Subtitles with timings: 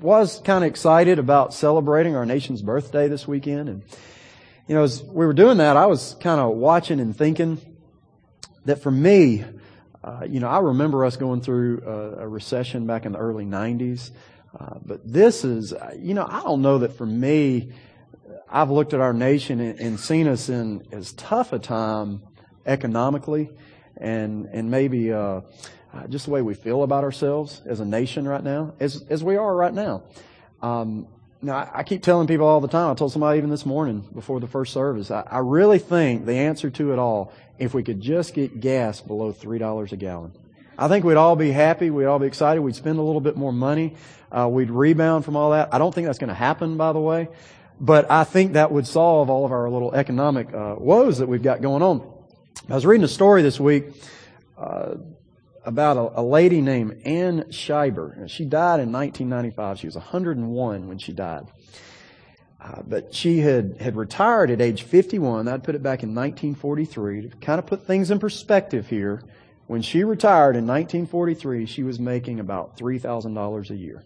[0.00, 3.68] was kind of excited about celebrating our nation's birthday this weekend.
[3.68, 3.82] And,
[4.66, 7.60] you know, as we were doing that, I was kind of watching and thinking
[8.64, 9.44] that for me,
[10.04, 13.44] uh, you know, I remember us going through a, a recession back in the early
[13.44, 14.10] 90s.
[14.58, 17.72] Uh, but this is, you know, I don't know that for me,
[18.48, 22.22] I've looked at our nation and, and seen us in as tough a time
[22.64, 23.50] economically
[23.96, 25.40] and, and maybe, uh, uh,
[26.06, 29.36] just the way we feel about ourselves as a nation right now, as, as we
[29.36, 30.02] are right now.
[30.62, 31.08] Um,
[31.40, 34.08] now, I, I, keep telling people all the time, I told somebody even this morning
[34.12, 37.82] before the first service, I, I really think the answer to it all, if we
[37.82, 40.32] could just get gas below $3 a gallon.
[40.76, 41.90] I think we'd all be happy.
[41.90, 42.60] We'd all be excited.
[42.60, 43.94] We'd spend a little bit more money.
[44.30, 45.74] Uh, we'd rebound from all that.
[45.74, 47.28] I don't think that's going to happen, by the way.
[47.80, 51.42] But I think that would solve all of our little economic uh, woes that we've
[51.42, 52.00] got going on.
[52.68, 53.86] I was reading a story this week
[54.56, 54.96] uh,
[55.64, 58.28] about a, a, lady named Ann Scheiber.
[58.28, 59.78] She died in 1995.
[59.78, 61.46] She was 101 when she died.
[62.60, 65.46] Uh, but she had, had retired at age 51.
[65.46, 69.22] I'd put it back in 1943 to kind of put things in perspective here.
[69.68, 74.02] When she retired in 1943, she was making about $3,000 a year.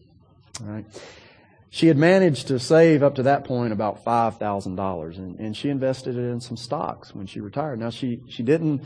[0.61, 0.85] All right.
[1.71, 6.19] She had managed to save up to that point about $5,000 and, and she invested
[6.19, 7.79] it in some stocks when she retired.
[7.79, 8.83] Now she, she didn't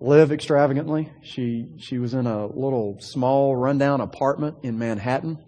[0.00, 1.12] live extravagantly.
[1.22, 5.38] She, she was in a little small rundown apartment in Manhattan.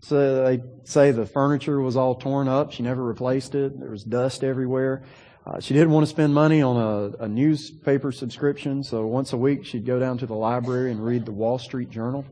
[0.00, 2.72] So they say the furniture was all torn up.
[2.72, 3.78] She never replaced it.
[3.78, 5.04] There was dust everywhere.
[5.46, 9.36] Uh, she didn't want to spend money on a, a newspaper subscription, so once a
[9.36, 12.24] week she'd go down to the library and read the Wall Street Journal.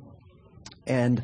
[0.87, 1.23] And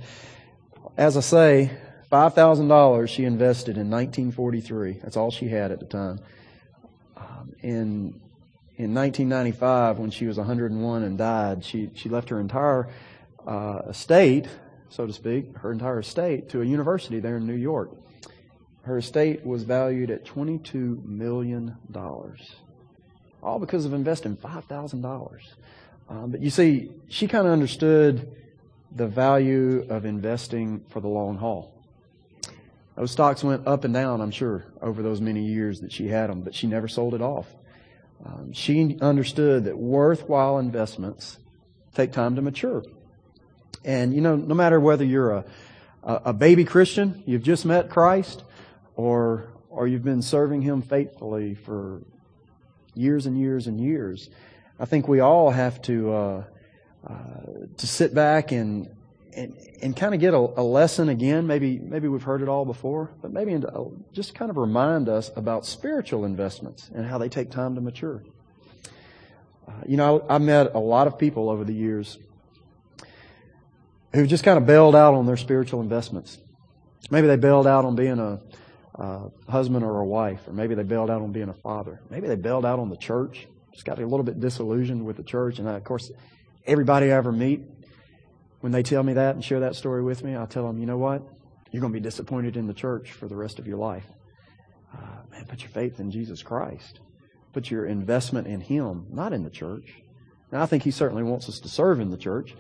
[0.97, 1.71] as I say,
[2.11, 5.01] $5,000 she invested in 1943.
[5.03, 6.19] That's all she had at the time.
[7.17, 8.21] Um, in,
[8.79, 12.89] in 1995, when she was 101 and died, she, she left her entire
[13.47, 14.49] uh, estate,
[14.91, 17.91] so to speak, her entire estate to a university there in New York.
[18.83, 21.77] Her estate was valued at $22 million.
[23.43, 25.41] All because of investing $5,000.
[26.09, 28.31] Um, but you see, she kind of understood
[28.95, 31.73] the value of investing for the long haul.
[32.95, 36.31] Those stocks went up and down, I'm sure, over those many years that she had
[36.31, 37.47] them, but she never sold it off.
[38.25, 41.39] Um, she understood that worthwhile investments
[41.95, 42.85] take time to mature.
[43.85, 45.45] And, you know, no matter whether you're a,
[46.03, 48.43] a baby Christian, you've just met Christ,
[48.97, 52.03] or, or you've been serving Him faithfully for
[52.95, 54.31] years and years and years,
[54.79, 56.45] I think we all have to, uh,
[57.09, 57.15] uh,
[57.77, 58.89] to sit back and,
[59.37, 61.47] and, and kind of get a, a, lesson again.
[61.47, 65.31] Maybe, maybe we've heard it all before, but maybe uh, just kind of remind us
[65.37, 68.25] about spiritual investments and how they take time to mature.
[69.69, 72.19] Uh, you know, I, I've met a lot of people over the years
[74.15, 76.39] who've just kind of bailed out on their spiritual investments.
[77.11, 78.41] Maybe they bailed out on being a,
[78.95, 82.01] a husband or a wife, or maybe they bailed out on being a father.
[82.11, 83.47] Maybe they bailed out on the church.
[83.73, 86.11] Just got a little bit disillusioned with the church, and I, of course,
[86.67, 87.61] everybody I ever meet
[88.67, 90.87] when they tell me that and share that story with me, I tell them, you
[90.87, 91.23] know what?
[91.71, 94.03] You're going to be disappointed in the church for the rest of your life.
[94.93, 96.99] Uh, man, put your faith in Jesus Christ.
[97.53, 99.95] Put your investment in Him, not in the church.
[100.51, 102.57] Now, I think He certainly wants us to serve in the church,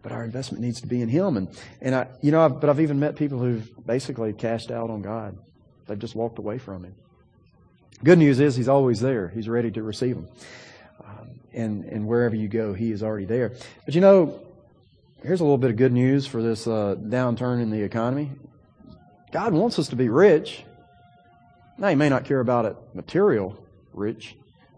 [0.00, 1.36] but our investment needs to be in Him.
[1.36, 1.48] And,
[1.82, 5.02] and I, you know, I've, but I've even met people who've basically cashed out on
[5.02, 5.36] God.
[5.88, 6.94] They've just walked away from Him.
[8.02, 9.28] Good news is He's always there.
[9.28, 10.28] He's ready to receive them.
[11.04, 13.52] Um, and, and wherever you go, He is already there.
[13.84, 14.40] But you know,
[15.24, 18.32] Here's a little bit of good news for this uh, downturn in the economy.
[19.30, 20.64] God wants us to be rich.
[21.78, 23.56] Now, He may not care about it material
[23.92, 24.34] rich,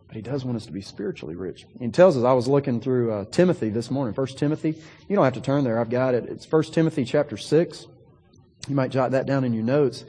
[0.07, 1.65] but He does want us to be spiritually rich.
[1.81, 4.75] He tells us, I was looking through uh, Timothy this morning, First Timothy.
[5.09, 5.81] You don't have to turn there.
[5.81, 6.27] I've got it.
[6.27, 7.87] It's First Timothy chapter 6.
[8.69, 10.05] You might jot that down in your notes.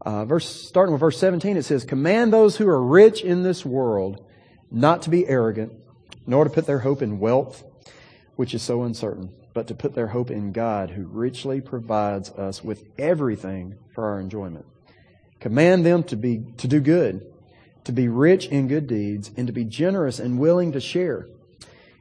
[0.00, 3.66] Uh, verse, starting with verse 17, it says, Command those who are rich in this
[3.66, 4.24] world
[4.70, 5.74] not to be arrogant,
[6.26, 7.62] nor to put their hope in wealth,
[8.36, 12.62] which is so uncertain but to put their hope in God, who richly provides us
[12.62, 14.66] with everything for our enjoyment.
[15.40, 17.26] Command them to be, to do good,
[17.84, 21.28] to be rich in good deeds, and to be generous and willing to share.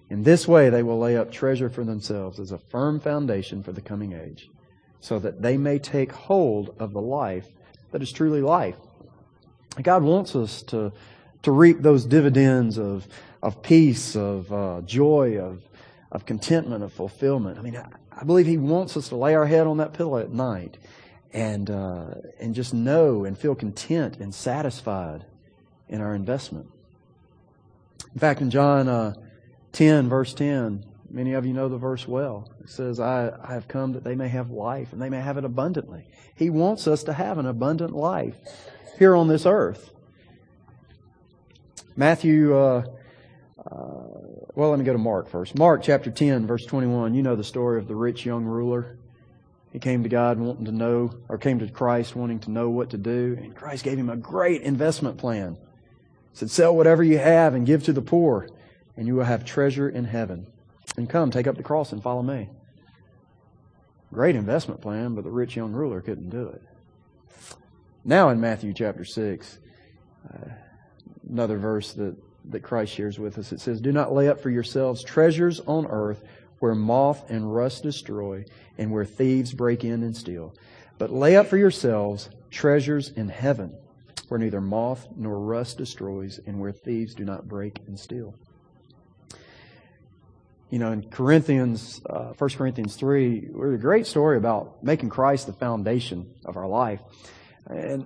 [0.10, 3.72] In this way, they will lay up treasure for themselves as a firm foundation for
[3.72, 4.50] the coming age,
[5.00, 7.48] so that they may take hold of the life
[7.92, 8.75] that is truly life.
[9.81, 10.92] God wants us to,
[11.44, 13.07] to reap those dividends of,
[13.42, 15.63] of peace, of uh, joy, of,
[16.12, 17.58] of contentment, of fulfillment.
[17.58, 20.18] I mean, I, I, believe He wants us to lay our head on that pillow
[20.18, 20.78] at night
[21.34, 25.26] and, uh, and just know and feel content and satisfied
[25.88, 26.68] in our investment.
[28.14, 29.14] In fact, in John uh,
[29.72, 32.52] 10, verse 10, Many of you know the verse well.
[32.62, 35.38] It says, I, I have come that they may have life and they may have
[35.38, 36.06] it abundantly.
[36.36, 38.36] He wants us to have an abundant life
[39.00, 39.92] here on this earth.
[41.96, 42.84] Matthew, uh,
[43.60, 44.04] uh,
[44.60, 45.58] well, let me go to Mark first.
[45.58, 47.14] Mark chapter 10, verse 21.
[47.14, 48.98] You know the story of the rich young ruler.
[49.72, 52.90] He came to God wanting to know, or came to Christ wanting to know what
[52.90, 55.56] to do, and Christ gave him a great investment plan.
[55.56, 58.50] He said, Sell whatever you have and give to the poor,
[58.98, 60.46] and you will have treasure in heaven.
[60.98, 62.50] And come, take up the cross and follow me.
[64.12, 66.62] Great investment plan, but the rich young ruler couldn't do it.
[68.04, 69.58] Now in Matthew chapter 6,
[70.34, 70.50] uh,
[71.30, 74.50] another verse that, that Christ shares with us, it says, Do not lay up for
[74.50, 76.24] yourselves treasures on earth
[76.60, 78.46] where moth and rust destroy
[78.78, 80.54] and where thieves break in and steal.
[80.98, 83.78] But lay up for yourselves treasures in heaven
[84.28, 88.36] where neither moth nor rust destroys and where thieves do not break and steal.
[90.70, 95.48] You know, in Corinthians, uh, 1 Corinthians 3, there's a great story about making Christ
[95.48, 97.00] the foundation of our life.
[97.66, 98.06] And,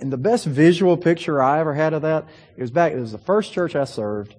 [0.00, 2.26] and the best visual picture I ever had of that,
[2.56, 4.34] it was back, it was the first church I served.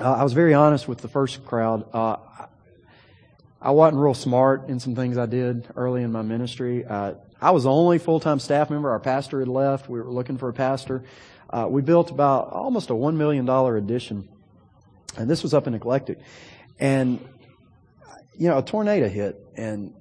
[0.00, 1.86] Uh, I was very honest with the first crowd.
[1.92, 2.16] Uh,
[3.60, 6.84] I wasn't real smart in some things I did early in my ministry.
[6.84, 8.90] Uh, I was the only full-time staff member.
[8.90, 9.88] Our pastor had left.
[9.88, 11.04] We were looking for a pastor.
[11.48, 14.28] Uh, we built about almost a $1 million addition.
[15.16, 16.18] And this was up in Eclectic.
[16.78, 17.26] And,
[18.36, 19.94] you know, a tornado hit and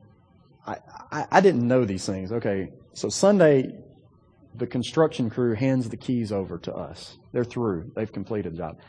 [0.66, 0.78] I,
[1.12, 2.32] I, I didn't know these things.
[2.32, 2.72] Okay.
[2.94, 3.76] So Sunday,
[4.56, 7.18] the construction crew hands the keys over to us.
[7.32, 7.92] They're through.
[7.96, 8.80] They've completed the job.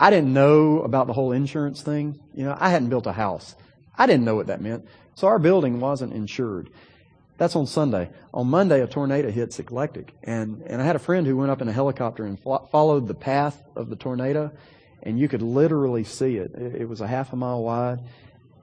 [0.00, 2.20] I didn't know about the whole insurance thing.
[2.34, 3.56] You know, I hadn't built a house.
[3.96, 4.86] I didn't know what that meant.
[5.16, 6.70] So our building wasn't insured.
[7.36, 8.10] That's on Sunday.
[8.32, 10.12] On Monday, a tornado hits Eclectic.
[10.22, 13.08] And, and I had a friend who went up in a helicopter and fo- followed
[13.08, 14.52] the path of the tornado,
[15.02, 16.52] and you could literally see it.
[16.54, 16.82] it.
[16.82, 18.00] It was a half a mile wide.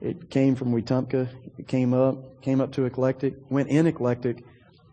[0.00, 1.28] It came from Wetumpka.
[1.58, 4.44] It came up, came up to Eclectic, went in Eclectic,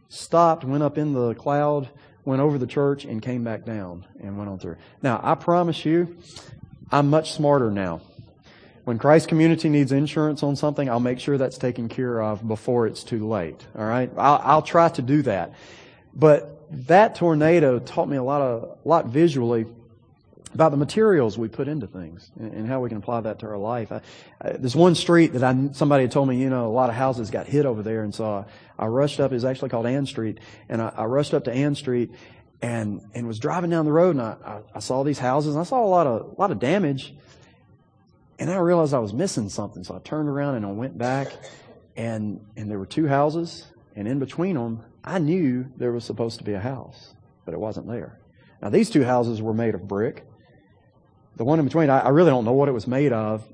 [0.10, 1.90] stopped, went up in the cloud,
[2.26, 4.78] went over the church, and came back down and went on through.
[5.02, 6.18] Now, I promise you,
[6.92, 8.02] I'm much smarter now.
[8.84, 12.86] When Christ Community needs insurance on something, I'll make sure that's taken care of before
[12.86, 13.66] it's too late.
[13.78, 14.12] All right?
[14.18, 15.54] I'll, I'll try to do that.
[16.14, 19.66] But that tornado taught me a lot of, a lot visually
[20.54, 23.58] about the materials we put into things and, how we can apply that to our
[23.58, 23.92] life.
[23.92, 24.02] I,
[24.42, 26.96] I, there's one street that I, somebody had told me, you know, a lot of
[26.96, 28.46] houses got hit over there, and so I,
[28.84, 29.32] I rushed up.
[29.32, 30.40] It's actually called Ann Street,
[30.70, 32.12] and I, I rushed up to Ann Street
[32.62, 35.62] and and was driving down the road, and I, I, I saw these houses, and
[35.62, 37.14] I saw a lot of a lot of damage,
[38.40, 39.84] and I realized I was missing something.
[39.84, 41.28] So I turned around and I went back,
[41.98, 43.66] and and there were two houses,
[43.96, 47.14] and in between them, I knew there was supposed to be a house,
[47.44, 48.20] but it wasn't there.
[48.62, 50.26] Now these two houses were made of brick.
[51.36, 53.48] The one in between, I, I really don't know what it was made of,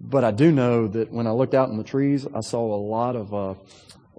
[0.00, 2.80] but I do know that when I looked out in the trees, I saw a
[2.80, 3.54] lot of uh,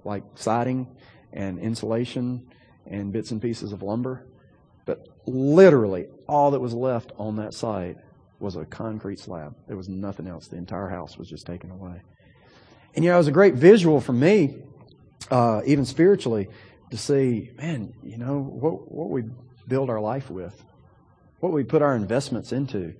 [0.04, 0.86] like siding
[1.32, 2.48] and insulation
[2.86, 4.26] and bits and pieces of lumber.
[4.86, 7.96] But literally, all that was left on that site
[8.40, 9.54] was a concrete slab.
[9.66, 10.48] There was nothing else.
[10.48, 12.00] The entire house was just taken away.
[12.94, 14.56] And you know, it was a great visual for me,
[15.30, 16.48] uh, even spiritually,
[16.90, 19.24] to see, man, you know, what, what we
[19.66, 20.54] build our life with,
[21.40, 22.94] what we put our investments into,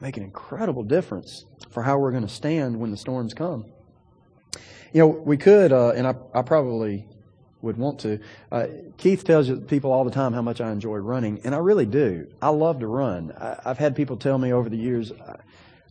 [0.00, 3.66] make an incredible difference for how we're going to stand when the storms come.
[4.92, 7.06] You know, we could, uh, and I, I probably
[7.60, 8.20] would want to.
[8.50, 8.66] Uh,
[8.96, 12.28] Keith tells people all the time how much I enjoy running, and I really do.
[12.40, 13.32] I love to run.
[13.32, 15.12] I, I've had people tell me over the years,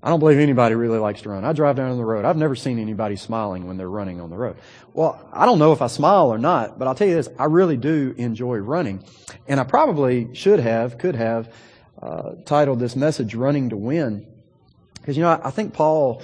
[0.01, 1.43] I don't believe anybody really likes to run.
[1.43, 2.23] I drive down the road.
[2.23, 4.57] I've never seen anybody smiling when they're running on the road.
[4.93, 7.45] Well, I don't know if I smile or not, but I'll tell you this, I
[7.45, 9.03] really do enjoy running.
[9.47, 11.53] And I probably should have, could have,
[12.07, 14.25] uh, titled this message, Running to Win.
[14.95, 16.21] Because, you know, I, I think Paul,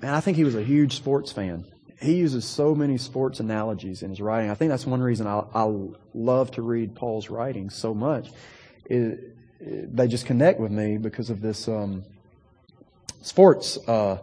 [0.00, 1.64] man, I think he was a huge sports fan
[2.00, 4.50] he uses so many sports analogies in his writing.
[4.50, 5.72] I think that's one reason I, I
[6.14, 8.30] love to read Paul's writings so much.
[8.84, 12.04] It, it, they just connect with me because of this um,
[13.22, 14.18] sports uh,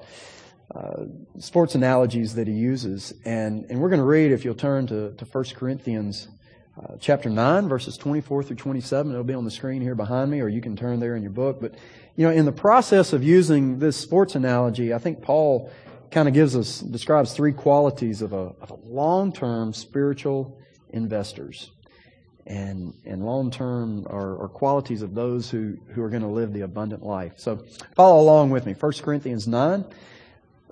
[0.73, 1.03] uh,
[1.39, 3.13] sports analogies that he uses.
[3.25, 6.29] And and we're going to read if you'll turn to to 1 Corinthians.
[6.77, 9.09] Uh, chapter 9, verses 24 through 27.
[9.09, 11.31] It'll be on the screen here behind me, or you can turn there in your
[11.31, 11.61] book.
[11.61, 11.75] But,
[12.17, 15.71] you know, in the process of using this sports analogy, I think Paul
[16.11, 21.71] kind of gives us, describes three qualities of a, of a long-term spiritual investors.
[22.45, 26.61] And, and long-term are, are qualities of those who, who are going to live the
[26.61, 27.35] abundant life.
[27.37, 27.63] So
[27.95, 28.73] follow along with me.
[28.73, 29.85] 1 Corinthians 9,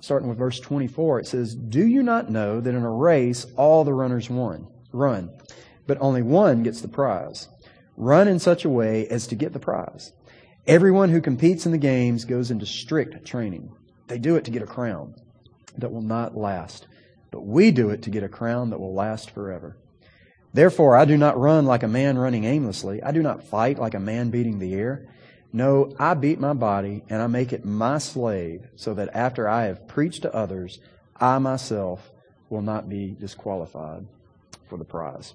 [0.02, 3.84] starting with verse 24, it says, Do you not know that in a race all
[3.84, 5.30] the runners won, run,
[5.86, 7.48] but only one gets the prize?
[7.96, 10.12] Run in such a way as to get the prize.
[10.66, 13.70] Everyone who competes in the games goes into strict training.
[14.08, 15.14] They do it to get a crown
[15.76, 16.86] that will not last.
[17.30, 19.76] But we do it to get a crown that will last forever.
[20.52, 23.02] Therefore, I do not run like a man running aimlessly.
[23.02, 25.06] I do not fight like a man beating the air.
[25.52, 29.64] No, I beat my body and I make it my slave so that after I
[29.64, 30.80] have preached to others,
[31.16, 32.10] I myself
[32.48, 34.06] will not be disqualified
[34.74, 35.34] for the prize.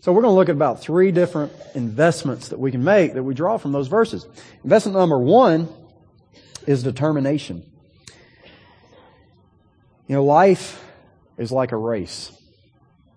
[0.00, 3.22] So we're going to look at about three different investments that we can make that
[3.22, 4.26] we draw from those verses.
[4.64, 5.68] Investment number one
[6.66, 7.62] is determination.
[10.08, 10.84] You know, life
[11.38, 12.32] is like a race.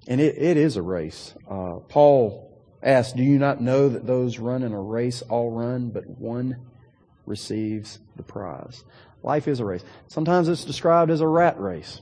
[0.08, 1.34] And it, it is a race.
[1.50, 5.89] Uh, Paul asked, Do you not know that those run in a race all run,
[5.89, 6.58] but one
[7.25, 8.84] receives the prize?
[9.24, 9.84] Life is a race.
[10.08, 12.00] Sometimes it's described as a rat race.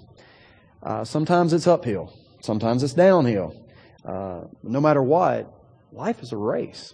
[0.84, 2.12] Uh, sometimes it's uphill.
[2.42, 3.56] Sometimes it's downhill.
[4.06, 5.54] Uh, no matter what,
[5.92, 6.94] life is a race.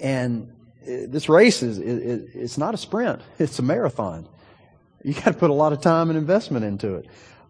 [0.00, 0.52] And
[0.86, 3.20] this race is, it, it's not a sprint.
[3.38, 4.28] It's a marathon.
[5.02, 7.06] You got to put a lot of time and investment into it.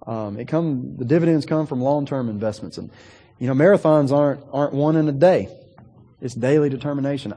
[0.07, 2.91] Um, it come the dividends come from long term investments, and
[3.39, 5.49] you know marathons aren't aren't won in a day.
[6.21, 7.33] It's daily determination.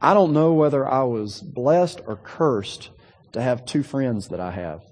[0.00, 2.90] I don't know whether I was blessed or cursed
[3.32, 4.82] to have two friends that I have,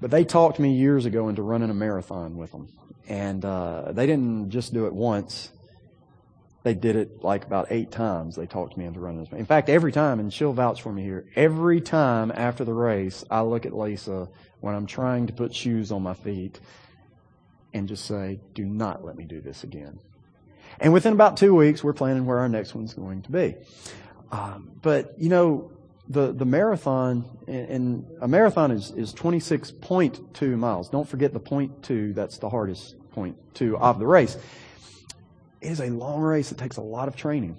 [0.00, 2.68] but they talked me years ago into running a marathon with them,
[3.08, 5.50] and uh, they didn't just do it once
[6.68, 8.36] they did it like about eight times.
[8.36, 9.32] They talked me into running this.
[9.32, 13.24] In fact, every time, and she'll vouch for me here, every time after the race,
[13.30, 14.28] I look at Lisa
[14.60, 16.60] when I'm trying to put shoes on my feet
[17.72, 19.98] and just say, do not let me do this again.
[20.78, 23.54] And within about two weeks, we're planning where our next one's going to be.
[24.30, 25.72] Um, but, you know,
[26.08, 30.90] the, the marathon, and a marathon is, is 26.2 miles.
[30.90, 34.36] Don't forget the point two, that's the hardest point two of the race.
[35.60, 36.52] It is a long race.
[36.52, 37.58] It takes a lot of training.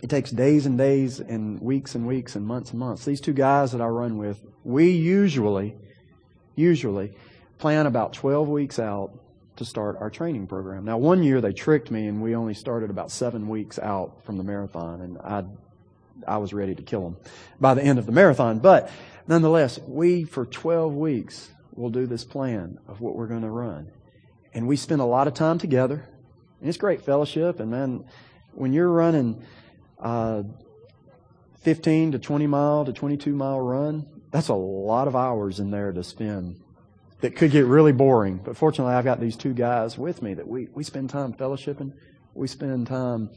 [0.00, 3.04] It takes days and days and weeks and weeks and months and months.
[3.04, 5.74] These two guys that I run with, we usually,
[6.54, 7.14] usually
[7.58, 9.18] plan about 12 weeks out
[9.56, 10.84] to start our training program.
[10.84, 14.36] Now, one year they tricked me and we only started about seven weeks out from
[14.36, 15.44] the marathon and I,
[16.28, 17.16] I was ready to kill them
[17.58, 18.60] by the end of the marathon.
[18.60, 18.88] But
[19.26, 23.90] nonetheless, we for 12 weeks will do this plan of what we're going to run.
[24.56, 26.02] And we spend a lot of time together.
[26.60, 27.60] And it's great fellowship.
[27.60, 28.06] And then
[28.54, 29.42] when you're running
[29.98, 30.44] uh,
[31.60, 35.92] 15 to 20 mile to 22 mile run, that's a lot of hours in there
[35.92, 36.58] to spend.
[37.20, 38.40] That could get really boring.
[38.42, 41.92] But fortunately, I've got these two guys with me that we, we spend time fellowshipping.
[42.32, 43.28] We spend time.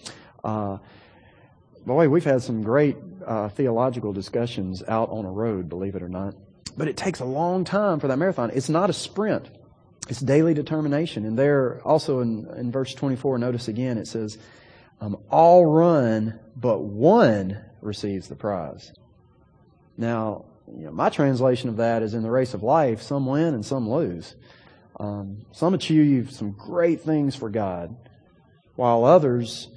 [0.42, 0.78] Uh,
[1.86, 2.96] boy, we've had some great
[3.26, 6.36] uh, theological discussions out on a road, believe it or not.
[6.78, 8.52] But it takes a long time for that marathon.
[8.54, 9.50] It's not a sprint.
[10.10, 11.24] It's daily determination.
[11.24, 14.40] And there, also in, in verse 24, notice again, it says,
[15.00, 18.92] um, all run, but one receives the prize.
[19.98, 23.54] Now, you know, my translation of that is in the race of life, some win
[23.54, 24.36] and some lose.
[25.00, 27.96] Um, some achieve some great things for God,
[28.76, 29.70] while others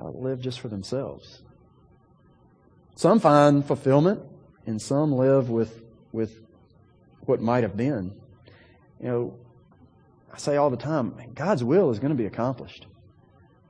[0.00, 1.42] uh, live just for themselves.
[2.94, 4.20] Some find fulfillment,
[4.66, 5.82] and some live with
[6.12, 6.38] with
[7.22, 8.14] what might have been.
[9.00, 9.38] You know,
[10.32, 12.86] I say all the time, God's will is going to be accomplished.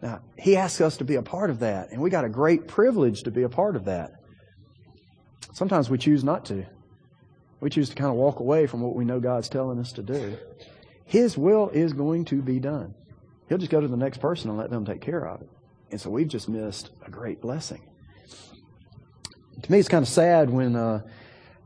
[0.02, 2.68] Now, He asks us to be a part of that, and we got a great
[2.68, 4.12] privilege to be a part of that.
[5.52, 6.64] Sometimes we choose not to.
[7.60, 10.02] We choose to kind of walk away from what we know God's telling us to
[10.02, 10.36] do.
[11.04, 12.94] His will is going to be done.
[13.48, 15.48] He'll just go to the next person and let them take care of it.
[15.90, 17.82] And so we've just missed a great blessing.
[19.62, 21.00] To me, it's kind of sad when uh,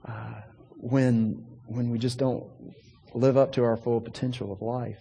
[0.08, 0.34] uh,
[0.78, 2.50] when when we just don't
[3.14, 4.98] live up to our full potential of life.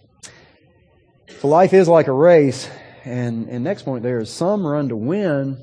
[1.40, 2.68] So life is like a race,
[3.04, 5.58] and, and next point there is some run to win,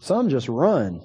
[0.00, 1.02] some just run.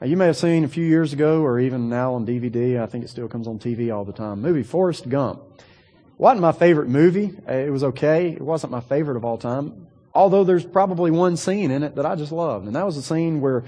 [0.00, 2.86] Now, you may have seen a few years ago, or even now on DVD, I
[2.86, 5.42] think it still comes on TV all the time, movie Forrest Gump.
[6.16, 7.32] Wasn't my favorite movie.
[7.48, 8.32] Uh, it was okay.
[8.32, 9.86] It wasn't my favorite of all time.
[10.14, 13.02] Although there's probably one scene in it that I just loved, and that was the
[13.02, 13.64] scene where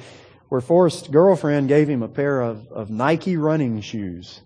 [0.52, 4.42] where Forrest's girlfriend gave him a pair of, of Nike running shoes.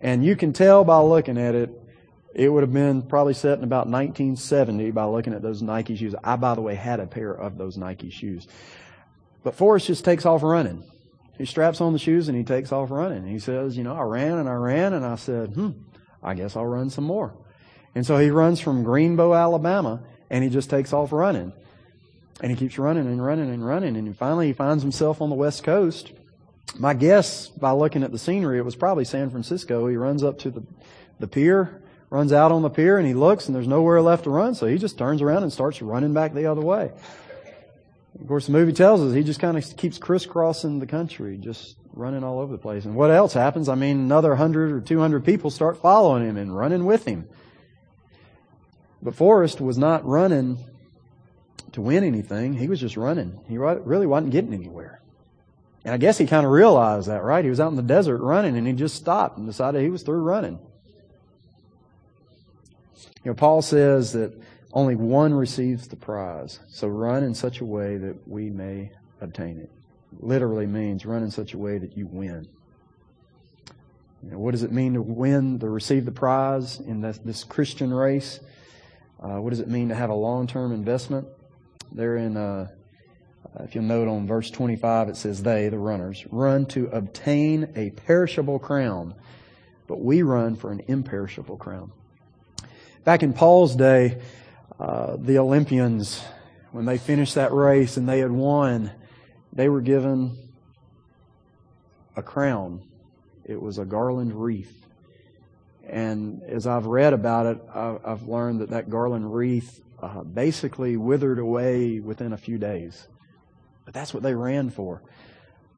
[0.00, 1.70] And you can tell by looking at it,
[2.34, 6.14] it would have been probably set in about 1970 by looking at those Nike shoes.
[6.22, 8.46] I, by the way, had a pair of those Nike shoes.
[9.42, 10.84] But Forrest just takes off running.
[11.36, 13.26] He straps on the shoes and he takes off running.
[13.26, 15.70] He says, You know, I ran and I ran and I said, Hmm,
[16.22, 17.34] I guess I'll run some more.
[17.94, 21.52] And so he runs from Greenbow, Alabama, and he just takes off running.
[22.40, 23.96] And he keeps running and running and running.
[23.96, 26.12] And finally he finds himself on the West Coast
[26.76, 29.86] my guess, by looking at the scenery, it was probably San Francisco.
[29.88, 30.62] He runs up to the,
[31.18, 34.30] the pier, runs out on the pier, and he looks, and there's nowhere left to
[34.30, 36.90] run, so he just turns around and starts running back the other way.
[38.20, 41.76] Of course, the movie tells us he just kind of keeps crisscrossing the country, just
[41.92, 42.84] running all over the place.
[42.84, 43.68] And what else happens?
[43.68, 47.28] I mean, another 100 or 200 people start following him and running with him.
[49.02, 50.58] But Forrest was not running
[51.72, 52.54] to win anything.
[52.54, 53.38] He was just running.
[53.48, 55.00] He really wasn't getting anywhere.
[55.84, 57.44] And I guess he kind of realized that, right?
[57.44, 60.02] He was out in the desert running and he just stopped and decided he was
[60.02, 60.58] through running.
[63.24, 64.32] You know, Paul says that
[64.72, 66.60] only one receives the prize.
[66.68, 69.70] So run in such a way that we may obtain it.
[70.20, 72.48] Literally means run in such a way that you win.
[74.22, 77.44] You know, what does it mean to win, to receive the prize in this, this
[77.44, 78.40] Christian race?
[79.20, 81.28] Uh, what does it mean to have a long-term investment?
[81.92, 82.68] There in, uh,
[83.60, 87.90] if you'll note on verse 25, it says, They, the runners, run to obtain a
[87.90, 89.14] perishable crown,
[89.86, 91.92] but we run for an imperishable crown.
[93.04, 94.20] Back in Paul's day,
[94.78, 96.22] uh, the Olympians,
[96.72, 98.92] when they finished that race and they had won,
[99.52, 100.36] they were given
[102.16, 102.82] a crown.
[103.44, 104.74] It was a garland wreath.
[105.88, 111.38] And as I've read about it, I've learned that that garland wreath uh, basically withered
[111.38, 113.08] away within a few days.
[113.88, 115.00] But that's what they ran for.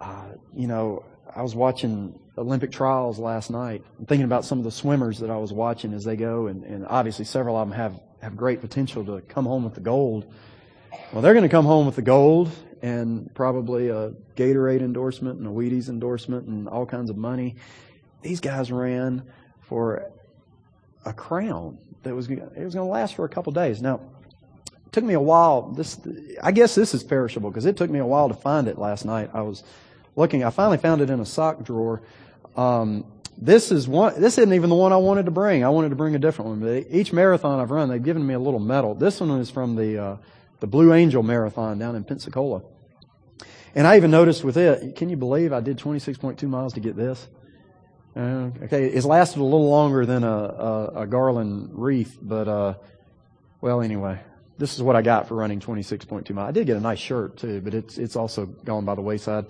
[0.01, 4.65] Uh, you know, I was watching Olympic trials last night, I'm thinking about some of
[4.65, 7.79] the swimmers that I was watching as they go, and, and obviously several of them
[7.79, 10.27] have, have great potential to come home with the gold.
[11.13, 12.51] Well, they're going to come home with the gold
[12.83, 17.55] and probably a Gatorade endorsement and a Wheaties endorsement and all kinds of money.
[18.23, 19.23] These guys ran
[19.61, 20.11] for
[21.05, 23.81] a crown that was it was going to last for a couple days.
[23.81, 24.01] Now,
[24.93, 25.71] took me a while.
[25.73, 25.99] This
[26.43, 29.05] I guess this is perishable because it took me a while to find it last
[29.05, 29.31] night.
[29.33, 29.63] I was
[30.17, 30.45] looking.
[30.45, 32.03] I finally found it in a sock drawer.
[32.57, 33.05] Um,
[33.39, 34.21] this is one.
[34.21, 35.65] This isn't even the one I wanted to bring.
[35.65, 36.61] I wanted to bring a different one.
[36.61, 38.95] But each marathon I've run, they've given me a little medal.
[38.95, 40.17] This one is from the uh,
[40.61, 42.63] the Blue Angel Marathon down in Pensacola.
[43.75, 44.97] And I even noticed with it.
[44.97, 47.29] Can you believe I did 26.2 miles to get this?
[48.17, 52.75] Uh, okay, it's lasted a little longer than a, a, a Garland wreath, but uh,
[53.61, 54.21] well, anyway,
[54.61, 56.49] this is what I got for running 26.2 miles.
[56.49, 59.47] I did get a nice shirt too, but it's it's also gone by the wayside.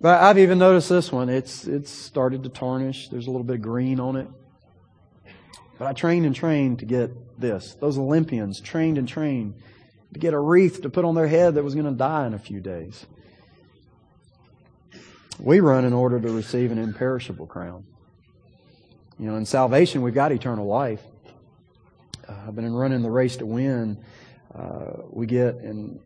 [0.00, 1.28] But I've even noticed this one.
[1.28, 3.10] It's it's started to tarnish.
[3.10, 4.26] There's a little bit of green on it.
[5.78, 7.74] But I trained and trained to get this.
[7.74, 9.54] Those Olympians trained and trained
[10.14, 12.32] to get a wreath to put on their head that was going to die in
[12.32, 13.04] a few days.
[15.38, 17.84] We run in order to receive an imperishable crown.
[19.18, 21.02] You know, in salvation, we've got eternal life.
[22.26, 24.02] Uh, but in running the race to win,
[24.54, 26.00] uh, we get, and,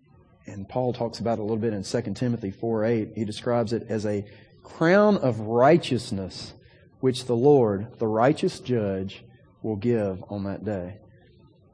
[0.46, 3.72] and Paul talks about it a little bit in 2 Timothy 4 8, he describes
[3.72, 4.24] it as a
[4.62, 6.54] crown of righteousness
[7.00, 9.24] which the Lord, the righteous judge,
[9.62, 10.98] will give on that day.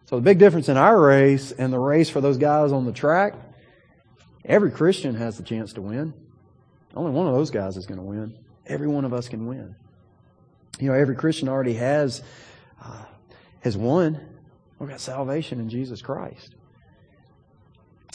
[0.07, 2.93] So the big difference in our race and the race for those guys on the
[2.93, 3.35] track,
[4.45, 6.15] every Christian has the chance to win.
[6.95, 8.35] Only one of those guys is going to win.
[8.67, 9.75] Every one of us can win.
[10.81, 12.23] You know, every Christian already has
[12.83, 13.05] uh,
[13.61, 14.19] has won.
[14.79, 16.55] We've got salvation in Jesus Christ.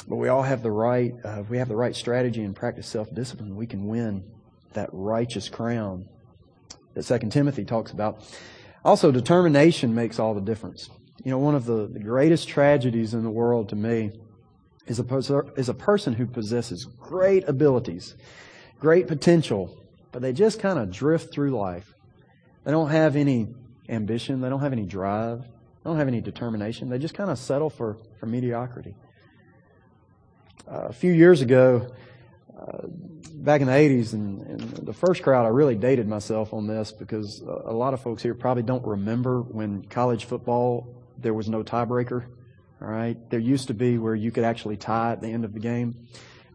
[0.08, 1.14] But we all have the right.
[1.24, 4.24] Uh, if we have the right strategy and practice self-discipline, we can win
[4.74, 6.06] that righteous crown
[6.94, 8.24] that Second Timothy talks about.
[8.84, 10.90] Also, determination makes all the difference.
[11.24, 14.12] You know, one of the, the greatest tragedies in the world to me
[14.88, 18.16] is a, is a person who possesses great abilities
[18.84, 19.74] great potential,
[20.12, 21.94] but they just kind of drift through life.
[22.66, 23.48] They don't have any
[23.88, 24.42] ambition.
[24.42, 25.40] They don't have any drive.
[25.40, 26.90] They don't have any determination.
[26.90, 28.94] They just kind of settle for, for mediocrity.
[30.68, 31.94] Uh, a few years ago,
[32.58, 32.88] uh,
[33.36, 36.92] back in the 80s, and, and, the first crowd, I really dated myself on this
[36.92, 41.50] because a, a lot of folks here probably don't remember when college football, there was
[41.50, 42.26] no tiebreaker.
[42.82, 43.18] All right.
[43.30, 46.08] There used to be where you could actually tie at the end of the game.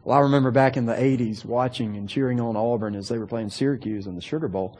[0.05, 3.27] Well, I remember back in the 80s watching and cheering on Auburn as they were
[3.27, 4.79] playing Syracuse in the Sugar Bowl.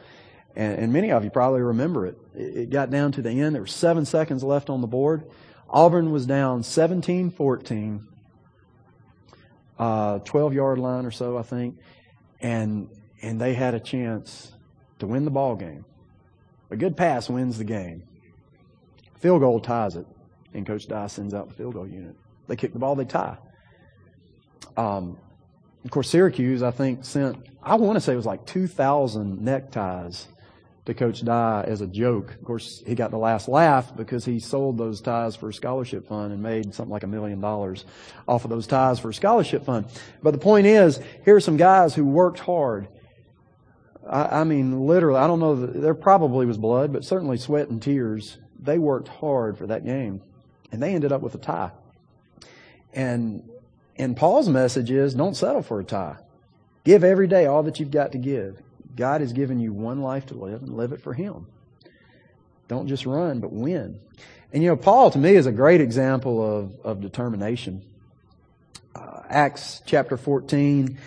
[0.55, 2.17] And, and many of you probably remember it.
[2.35, 2.57] it.
[2.57, 3.55] It got down to the end.
[3.55, 5.23] There were seven seconds left on the board.
[5.69, 8.07] Auburn was down 17 14,
[9.79, 11.77] uh, 12 yard line or so, I think.
[12.41, 12.89] And,
[13.21, 14.51] and they had a chance
[14.99, 15.85] to win the ball game.
[16.69, 18.03] A good pass wins the game.
[19.19, 20.05] Field goal ties it.
[20.53, 22.15] And Coach Dye sends out the field goal unit.
[22.47, 23.37] They kick the ball, they tie.
[24.77, 25.17] Um,
[25.85, 30.27] of course, Syracuse, I think, sent, I want to say it was like 2,000 neckties
[30.85, 32.33] to Coach Dye as a joke.
[32.33, 36.07] Of course, he got the last laugh because he sold those ties for a scholarship
[36.07, 37.85] fund and made something like a million dollars
[38.27, 39.85] off of those ties for a scholarship fund.
[40.23, 42.87] But the point is, here are some guys who worked hard.
[44.09, 47.81] I, I mean, literally, I don't know, there probably was blood, but certainly sweat and
[47.81, 48.37] tears.
[48.59, 50.21] They worked hard for that game.
[50.71, 51.71] And they ended up with a tie.
[52.93, 53.43] And
[53.95, 56.15] And Paul's message is don't settle for a tie.
[56.85, 58.61] Give every day all that you've got to give.
[58.95, 61.47] God has given you one life to live and live it for Him.
[62.67, 63.99] Don't just run, but win.
[64.53, 67.83] And you know, Paul to me is a great example of, of determination.
[68.95, 70.97] Uh, Acts chapter 14,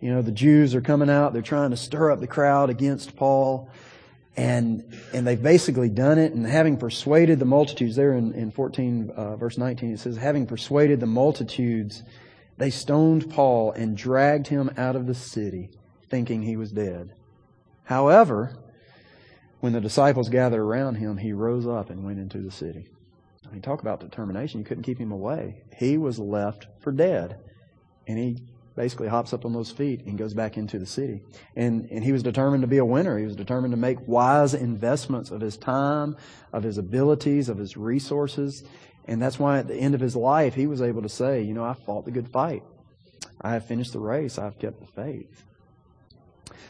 [0.00, 3.16] you know, the Jews are coming out, they're trying to stir up the crowd against
[3.16, 3.70] Paul.
[4.36, 9.10] And, and they've basically done it, and having persuaded the multitudes, there in, in 14,
[9.10, 12.04] uh, verse 19, it says, having persuaded the multitudes,
[12.56, 15.70] they stoned Paul and dragged him out of the city,
[16.08, 17.14] thinking he was dead.
[17.88, 18.54] However,
[19.60, 22.86] when the disciples gathered around him, he rose up and went into the city.
[23.46, 24.60] I mean, talk about determination.
[24.60, 25.62] You couldn't keep him away.
[25.74, 27.40] He was left for dead.
[28.06, 28.42] And he
[28.76, 31.22] basically hops up on those feet and goes back into the city.
[31.56, 33.16] And, and he was determined to be a winner.
[33.16, 36.14] He was determined to make wise investments of his time,
[36.52, 38.64] of his abilities, of his resources.
[39.06, 41.54] And that's why at the end of his life, he was able to say, you
[41.54, 42.64] know, I fought the good fight.
[43.40, 44.36] I have finished the race.
[44.36, 45.46] I've kept the faith.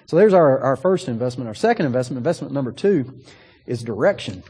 [0.07, 1.49] So there's our, our first investment.
[1.49, 3.21] Our second investment, investment number two,
[3.67, 4.43] is direction.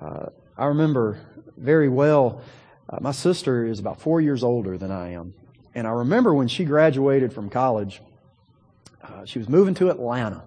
[0.00, 1.18] Uh, I remember
[1.56, 2.42] very well,
[2.88, 5.34] uh, my sister is about four years older than I am.
[5.74, 8.00] And I remember when she graduated from college,
[9.02, 10.44] uh, she was moving to Atlanta.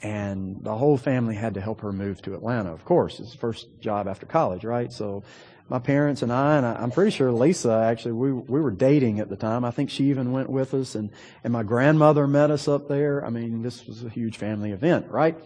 [0.00, 3.18] And the whole family had to help her move to Atlanta, of course.
[3.18, 4.92] It's the first job after college, right?
[4.92, 5.24] So
[5.68, 9.20] my parents and I, and I, am pretty sure Lisa actually, we, we were dating
[9.20, 9.64] at the time.
[9.64, 11.10] I think she even went with us and,
[11.44, 13.24] and my grandmother met us up there.
[13.24, 15.36] I mean, this was a huge family event, right?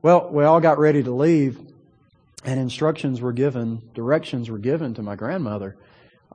[0.00, 1.58] Well, we all got ready to leave
[2.44, 5.76] and instructions were given, directions were given to my grandmother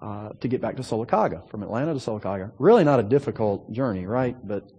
[0.02, 2.52] uh, to get back to Sylacauga, from Atlanta to Sylacauga.
[2.60, 4.36] Really not a difficult journey, right?
[4.46, 4.70] But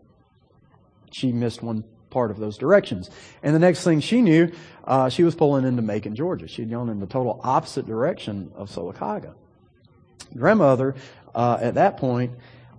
[1.12, 3.11] she missed one part of those directions.
[3.42, 4.50] And the next thing she knew,
[4.85, 6.48] uh, she was pulling into Macon, Georgia.
[6.48, 9.35] She'd gone in the total opposite direction of Sylacauga.
[10.35, 10.94] Grandmother,
[11.35, 12.33] uh, at that point,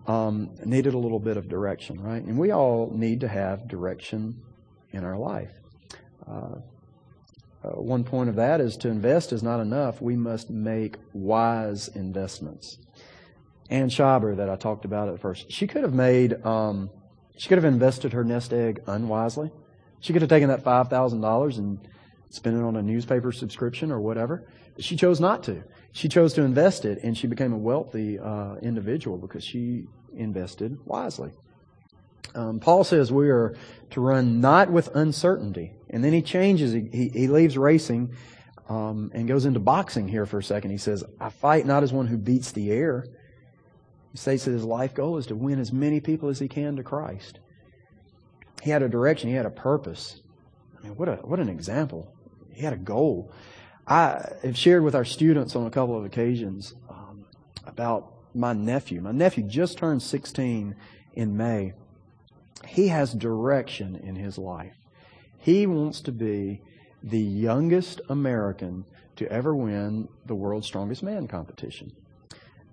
[0.07, 2.23] um, needed a little bit of direction, right?
[2.23, 4.41] And we all need to have direction
[4.91, 5.51] in our life.
[6.27, 6.55] Uh,
[7.63, 10.01] uh, one point of that is to invest is not enough.
[10.01, 12.77] We must make wise investments.
[13.69, 16.89] Ann Scheiber, that I talked about at first, she could have made, um,
[17.37, 19.51] she could have invested her nest egg unwisely.
[19.99, 21.79] She could have taken that $5,000 and
[22.29, 24.47] spent it on a newspaper subscription or whatever.
[24.79, 25.63] She chose not to.
[25.91, 30.77] She chose to invest it, and she became a wealthy uh, individual because she invested
[30.85, 31.31] wisely.
[32.33, 33.55] Um, Paul says we are
[33.91, 35.71] to run not with uncertainty.
[35.89, 38.13] And then he changes, he, he leaves racing
[38.67, 40.71] um, and goes into boxing here for a second.
[40.71, 43.05] He says, I fight not as one who beats the air.
[44.15, 46.77] He states that his life goal is to win as many people as he can
[46.77, 47.39] to Christ.
[48.63, 50.21] He had a direction, he had a purpose.
[50.79, 52.13] I mean, what, a, what an example.
[52.53, 53.33] He had a goal.
[53.85, 57.25] I have shared with our students on a couple of occasions um,
[57.67, 59.01] about my nephew.
[59.01, 60.77] My nephew just turned 16
[61.15, 61.73] in May.
[62.65, 64.77] He has direction in his life.
[65.39, 66.61] He wants to be
[67.03, 68.85] the youngest American
[69.17, 71.91] to ever win the World's Strongest Man competition.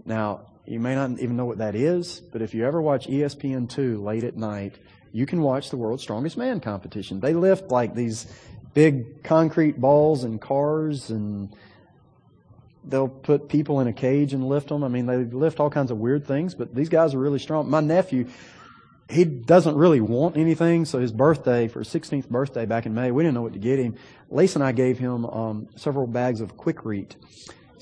[0.05, 4.03] Now, you may not even know what that is, but if you ever watch ESPN2
[4.03, 4.79] late at night,
[5.13, 7.21] you can watch the World's Strongest Man competition.
[7.21, 8.27] They lift like these
[8.73, 11.55] big concrete balls and cars and
[12.85, 14.83] they'll put people in a cage and lift them.
[14.83, 17.69] I mean, they lift all kinds of weird things, but these guys are really strong.
[17.69, 18.29] My nephew,
[19.11, 23.11] he doesn't really want anything, so his birthday, for his 16th birthday back in May,
[23.11, 23.97] we didn't know what to get him.
[24.31, 27.15] Lisa and I gave him um, several bags of Quikrete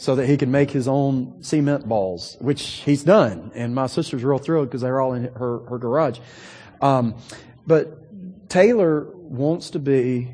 [0.00, 3.52] so that he could make his own cement balls, which he's done.
[3.54, 6.20] And my sister's real thrilled because they're all in her, her garage.
[6.80, 7.16] Um,
[7.66, 10.32] but Taylor wants to be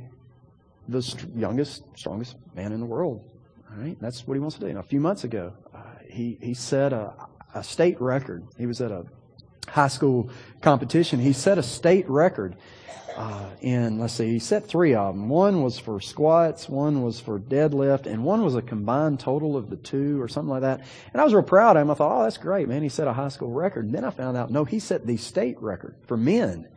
[0.86, 3.28] the st- youngest, strongest man in the world.
[3.68, 4.66] All right, that's what he wants to do.
[4.68, 7.12] And a few months ago, uh, he he set a,
[7.52, 8.46] a state record.
[8.56, 9.04] He was at a
[9.66, 11.18] high school competition.
[11.18, 12.54] He set a state record
[13.16, 15.30] uh, in, let's see, he set three of them.
[15.30, 19.70] One was for squats, one was for deadlift, and one was a combined total of
[19.70, 20.82] the two or something like that.
[21.12, 21.90] And I was real proud of him.
[21.90, 22.82] I thought, oh, that's great, man.
[22.82, 23.86] He set a high school record.
[23.86, 26.68] And then I found out, no, he set the state record for men.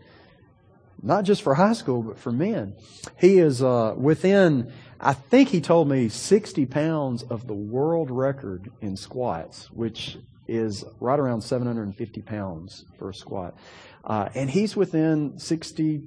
[1.01, 2.75] Not just for high school, but for men.
[3.17, 8.71] He is uh, within, I think he told me, 60 pounds of the world record
[8.79, 13.57] in squats, which is right around 750 pounds for a squat.
[14.03, 16.01] Uh, and he's within 60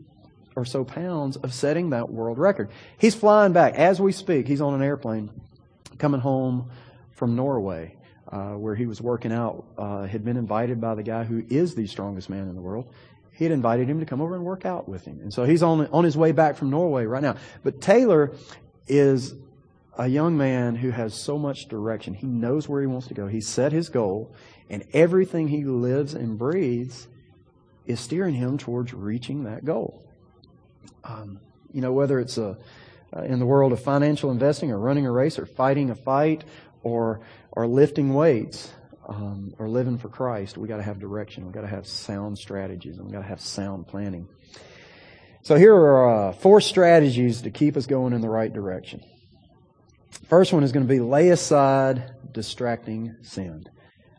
[0.56, 2.70] or so pounds of setting that world record.
[2.98, 4.46] He's flying back as we speak.
[4.46, 5.30] He's on an airplane
[5.98, 6.70] coming home
[7.12, 7.96] from Norway,
[8.30, 9.64] uh, where he was working out.
[9.78, 12.92] Uh, had been invited by the guy who is the strongest man in the world.
[13.32, 15.62] He had invited him to come over and work out with him, and so he's
[15.62, 17.36] on on his way back from Norway right now.
[17.62, 18.32] But Taylor
[18.86, 19.34] is
[19.98, 22.14] a young man who has so much direction.
[22.14, 23.26] He knows where he wants to go.
[23.26, 24.34] He's set his goal,
[24.70, 27.08] and everything he lives and breathes
[27.86, 30.04] is steering him towards reaching that goal.
[31.04, 31.40] Um,
[31.72, 32.56] you know, whether it's a,
[33.14, 36.44] uh, in the world of financial investing or running a race or fighting a fight
[36.82, 38.72] or, or lifting weights
[39.06, 41.46] um, or living for Christ, we got to have direction.
[41.46, 44.28] We got to have sound strategies and we got to have sound planning.
[45.42, 49.02] So here are uh, four strategies to keep us going in the right direction.
[50.28, 53.64] First one is going to be lay aside distracting sin.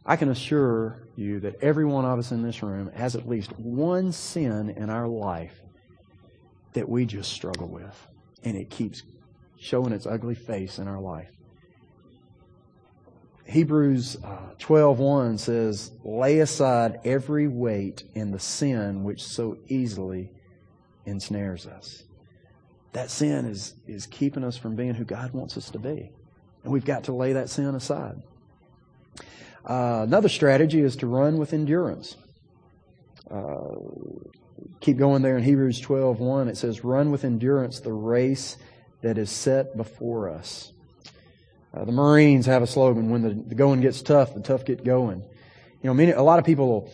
[0.05, 3.57] I can assure you that every one of us in this room has at least
[3.57, 5.61] one sin in our life
[6.73, 8.07] that we just struggle with,
[8.43, 9.03] and it keeps
[9.59, 11.29] showing its ugly face in our life.
[13.45, 20.31] Hebrews uh, 12:1 says, "Lay aside every weight and the sin which so easily
[21.05, 22.03] ensnares us."
[22.93, 26.11] That sin is is keeping us from being who God wants us to be,
[26.63, 28.15] and we've got to lay that sin aside.
[29.65, 32.17] Uh, another strategy is to run with endurance.
[33.29, 33.75] Uh,
[34.79, 38.57] keep going there in Hebrews 12:1 it says run with endurance the race
[39.01, 40.71] that is set before us.
[41.73, 44.83] Uh, the Marines have a slogan when the, the, going gets tough, the tough get
[44.83, 45.21] going.
[45.81, 46.91] You know, many, a lot of people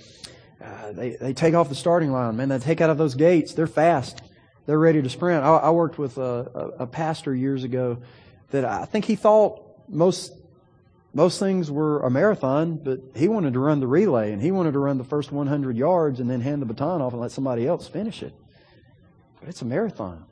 [0.62, 2.50] uh, they they take off the starting line, man.
[2.50, 3.54] They take out of those gates.
[3.54, 4.22] They're fast.
[4.66, 5.44] They're ready to sprint.
[5.44, 6.22] I, I worked with a,
[6.80, 8.00] a, a pastor years ago
[8.52, 10.32] that I think he thought most
[11.14, 14.74] most things were a marathon, but he wanted to run the relay and he wanted
[14.74, 17.66] to run the first 100 yards and then hand the baton off and let somebody
[17.66, 18.34] else finish it.
[19.40, 20.26] But it's a marathon.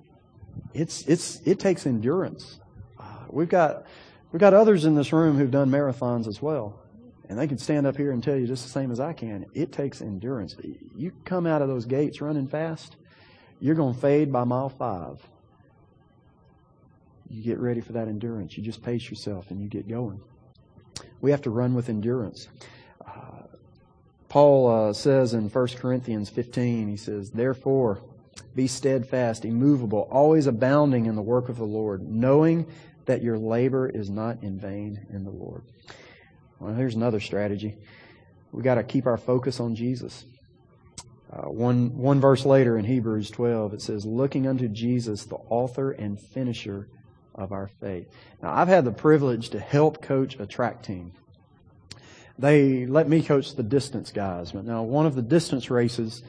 [0.73, 2.59] It's it's it takes endurance.
[2.99, 3.85] Uh, we've got
[4.31, 6.79] we've got others in this room who've done marathons as well,
[7.29, 9.45] and they can stand up here and tell you just the same as I can.
[9.53, 10.55] It takes endurance.
[10.95, 12.95] You come out of those gates running fast,
[13.59, 15.19] you're going to fade by mile five.
[17.29, 18.57] You get ready for that endurance.
[18.57, 20.21] You just pace yourself and you get going.
[21.21, 22.47] We have to run with endurance.
[23.05, 23.43] Uh,
[24.29, 28.01] Paul uh, says in 1 Corinthians 15, he says, Therefore,
[28.55, 32.67] be steadfast, immovable, always abounding in the work of the Lord, knowing
[33.05, 35.63] that your labor is not in vain in the Lord.
[36.59, 37.77] Well, here's another strategy.
[38.51, 40.25] We got to keep our focus on Jesus.
[41.31, 45.91] Uh, one one verse later in Hebrews 12, it says, "Looking unto Jesus, the author
[45.91, 46.87] and finisher
[47.37, 48.07] of our faith.
[48.41, 51.13] Now, I've had the privilege to help coach a track team.
[52.39, 54.51] They let me coach the distance guys.
[54.51, 56.23] But now, one of the distance races,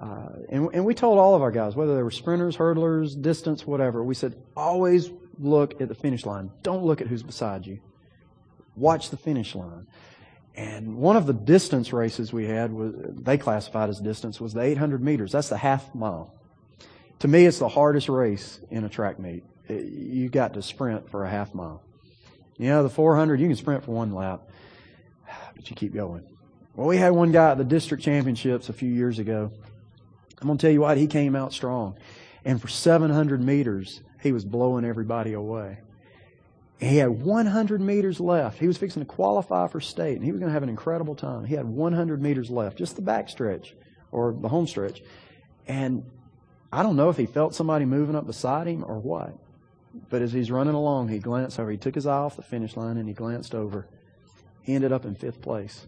[0.00, 3.66] uh, and, and we told all of our guys, whether they were sprinters, hurdlers, distance,
[3.66, 6.50] whatever, we said, always look at the finish line.
[6.62, 7.78] Don't look at who's beside you.
[8.76, 9.86] Watch the finish line.
[10.54, 14.60] And one of the distance races we had was they classified as distance was the
[14.60, 15.32] 800 meters.
[15.32, 16.34] That's the half mile.
[17.20, 21.24] To me, it's the hardest race in a track meet you got to sprint for
[21.24, 21.82] a half mile.
[22.56, 24.48] You know, the 400, you can sprint for one lap,
[25.54, 26.24] but you keep going.
[26.74, 29.50] Well, we had one guy at the district championships a few years ago.
[30.40, 31.96] I'm going to tell you what, he came out strong.
[32.44, 35.78] And for 700 meters, he was blowing everybody away.
[36.78, 38.58] He had 100 meters left.
[38.58, 41.16] He was fixing to qualify for state, and he was going to have an incredible
[41.16, 41.44] time.
[41.44, 43.74] He had 100 meters left, just the back stretch
[44.12, 45.02] or the home stretch.
[45.66, 46.04] And
[46.72, 49.36] I don't know if he felt somebody moving up beside him or what.
[50.10, 51.70] But as he's running along, he glanced over.
[51.70, 53.86] He took his eye off the finish line and he glanced over.
[54.62, 55.86] He ended up in fifth place.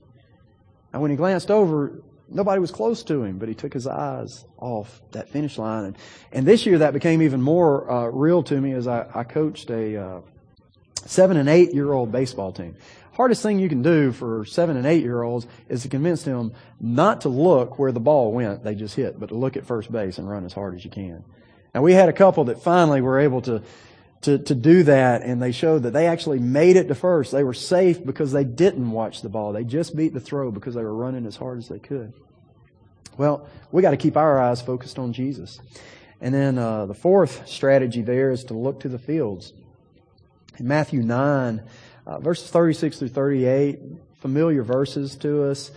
[0.93, 4.45] And when he glanced over, nobody was close to him, but he took his eyes
[4.59, 5.85] off that finish line.
[5.85, 5.99] And,
[6.33, 9.71] and this year that became even more uh, real to me as I, I coached
[9.71, 10.21] a uh,
[10.95, 12.77] seven and eight year old baseball team.
[13.13, 16.53] Hardest thing you can do for seven and eight year olds is to convince them
[16.81, 19.93] not to look where the ball went they just hit, but to look at first
[19.93, 21.25] base and run as hard as you can.
[21.75, 23.63] Now we had a couple that finally were able to
[24.23, 27.33] to, to do that, and they showed that they actually made it to first.
[27.33, 29.53] They were safe because they didn't watch the ball.
[29.53, 32.13] They just beat the throw because they were running as hard as they could.
[33.17, 35.59] Well, we got to keep our eyes focused on Jesus.
[36.21, 39.55] And then uh, the fourth strategy there is to look to the fields.
[40.59, 41.63] In Matthew 9,
[42.07, 43.79] uh, verses 36 through 38,
[44.21, 45.71] familiar verses to us,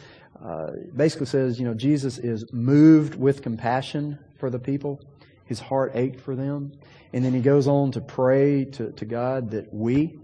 [0.43, 4.99] uh, basically says, you know, Jesus is moved with compassion for the people.
[5.45, 6.73] His heart ached for them.
[7.13, 10.17] And then he goes on to pray to, to God that we,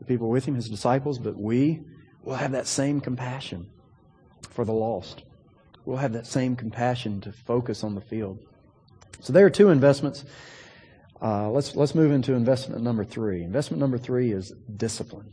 [0.00, 1.80] the people with him, his disciples, but we
[2.24, 3.70] will have that same compassion
[4.50, 5.22] for the lost.
[5.84, 8.40] We'll have that same compassion to focus on the field.
[9.20, 10.24] So there are two investments.
[11.22, 13.42] Uh, let's let's move into investment number three.
[13.42, 15.32] Investment number three is discipline.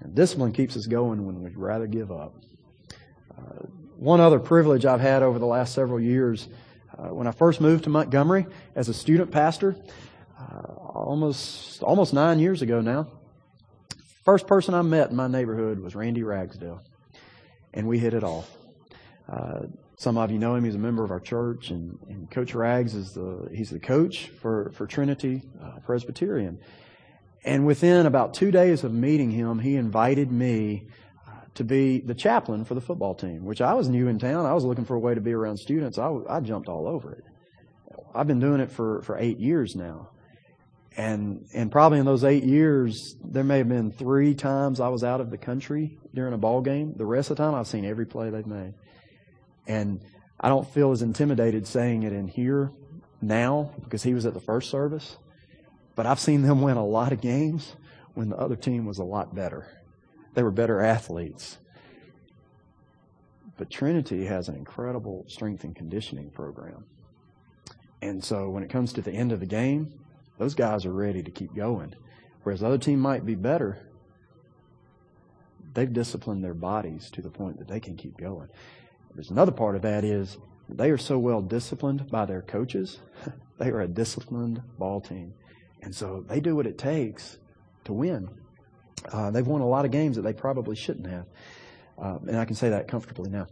[0.00, 2.34] And discipline keeps us going when we'd rather give up.
[3.36, 6.48] Uh, one other privilege I've had over the last several years
[7.08, 9.76] when I first moved to Montgomery as a student pastor,
[10.38, 13.08] uh, almost almost nine years ago now.
[14.24, 16.82] First person I met in my neighborhood was Randy Ragsdale,
[17.72, 18.50] and we hit it off.
[19.28, 19.62] Uh,
[19.96, 22.94] some of you know him; he's a member of our church, and, and Coach Rags
[22.94, 26.58] is the he's the coach for for Trinity uh, Presbyterian.
[27.44, 30.99] And within about two days of meeting him, he invited me uh,
[31.60, 34.46] to be the chaplain for the football team, which I was new in town.
[34.46, 35.98] I was looking for a way to be around students.
[35.98, 37.22] I, I jumped all over it.
[38.14, 40.08] I've been doing it for, for eight years now.
[40.96, 45.04] And, and probably in those eight years, there may have been three times I was
[45.04, 46.94] out of the country during a ball game.
[46.96, 48.72] The rest of the time, I've seen every play they've made.
[49.66, 50.00] And
[50.40, 52.72] I don't feel as intimidated saying it in here
[53.20, 55.18] now because he was at the first service.
[55.94, 57.76] But I've seen them win a lot of games
[58.14, 59.66] when the other team was a lot better.
[60.34, 61.58] They were better athletes.
[63.56, 66.84] But Trinity has an incredible strength and conditioning program.
[68.02, 69.92] And so when it comes to the end of the game,
[70.38, 71.94] those guys are ready to keep going.
[72.42, 73.78] Whereas the other team might be better,
[75.74, 78.48] they've disciplined their bodies to the point that they can keep going.
[79.14, 80.38] There's another part of that is
[80.68, 83.00] they are so well disciplined by their coaches.
[83.58, 85.34] they are a disciplined ball team.
[85.82, 87.38] And so they do what it takes
[87.84, 88.28] to win.
[89.10, 91.26] Uh, they've won a lot of games that they probably shouldn't have.
[91.98, 93.46] Uh, and I can say that comfortably now.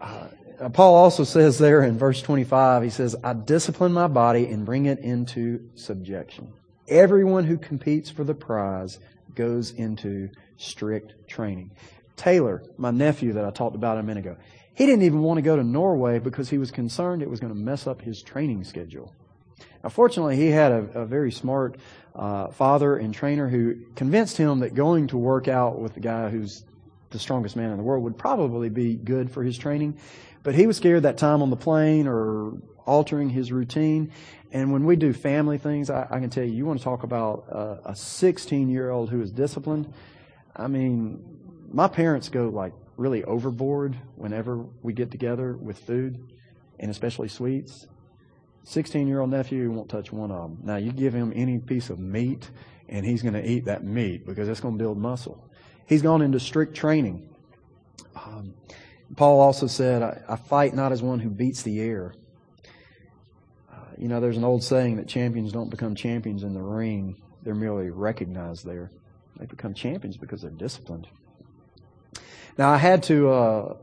[0.00, 0.28] Uh,
[0.72, 4.86] Paul also says there in verse 25, he says, I discipline my body and bring
[4.86, 6.52] it into subjection.
[6.88, 8.98] Everyone who competes for the prize
[9.34, 11.72] goes into strict training.
[12.16, 14.36] Taylor, my nephew that I talked about a minute ago,
[14.74, 17.52] he didn't even want to go to Norway because he was concerned it was going
[17.52, 19.14] to mess up his training schedule.
[19.82, 21.78] Now, fortunately, he had a, a very smart
[22.16, 26.30] uh, father and trainer who convinced him that going to work out with the guy
[26.30, 26.64] who's
[27.10, 29.98] the strongest man in the world would probably be good for his training.
[30.42, 32.54] But he was scared that time on the plane or
[32.86, 34.12] altering his routine.
[34.50, 37.02] And when we do family things, I, I can tell you, you want to talk
[37.02, 37.44] about
[37.84, 39.92] a 16 year old who is disciplined.
[40.54, 41.22] I mean,
[41.70, 46.18] my parents go like really overboard whenever we get together with food,
[46.78, 47.86] and especially sweets.
[48.66, 50.58] 16 year old nephew won't touch one of them.
[50.64, 52.50] Now, you give him any piece of meat,
[52.88, 55.48] and he's going to eat that meat because it's going to build muscle.
[55.86, 57.28] He's gone into strict training.
[58.16, 58.54] Um,
[59.14, 62.12] Paul also said, I, I, fight not as one who beats the air.
[63.72, 67.22] Uh, you know, there's an old saying that champions don't become champions in the ring,
[67.44, 68.90] they're merely recognized there.
[69.38, 71.06] They become champions because they're disciplined.
[72.58, 73.76] Now, I had to, uh,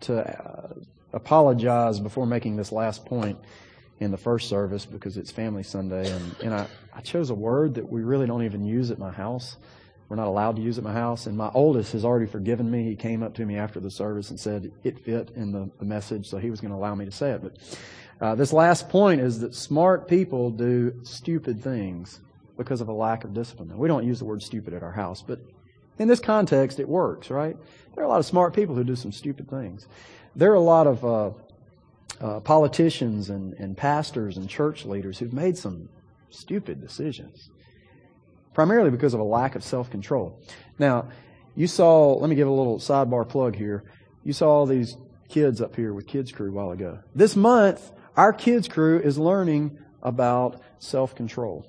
[0.00, 0.74] to uh,
[1.14, 3.38] apologize before making this last point
[4.00, 7.74] in the first service because it's Family Sunday, and, and I, I chose a word
[7.74, 9.56] that we really don't even use at my house.
[10.08, 11.26] We're not allowed to use at my house.
[11.26, 12.84] And my oldest has already forgiven me.
[12.84, 15.84] He came up to me after the service and said it fit in the, the
[15.84, 17.42] message, so he was going to allow me to say it.
[17.42, 17.78] But
[18.20, 22.20] uh, this last point is that smart people do stupid things
[22.56, 23.68] because of a lack of discipline.
[23.68, 25.40] Now, we don't use the word stupid at our house, but
[25.98, 27.56] in this context, it works, right?
[27.94, 29.86] There are a lot of smart people who do some stupid things.
[30.34, 31.30] There are a lot of uh,
[32.20, 35.88] uh, politicians and, and pastors and church leaders who've made some
[36.30, 37.50] stupid decisions
[38.58, 40.42] primarily because of a lack of self control.
[40.80, 41.10] Now,
[41.54, 43.84] you saw, let me give a little sidebar plug here.
[44.24, 44.96] You saw all these
[45.28, 46.98] kids up here with Kids Crew a while ago.
[47.14, 51.66] This month, our Kids Crew is learning about self control.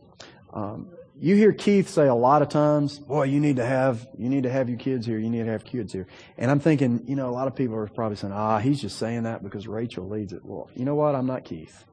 [0.52, 4.30] Um, you hear Keith say a lot of times, "Boy, you need to have you
[4.30, 5.20] need to have your kids here.
[5.20, 7.76] You need to have kids here." And I'm thinking, you know, a lot of people
[7.76, 10.96] are probably saying, "Ah, he's just saying that because Rachel leads it." Well, you know
[10.96, 11.16] what?
[11.16, 11.86] I'm not Keith.